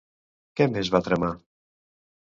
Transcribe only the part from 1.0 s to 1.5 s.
tramar?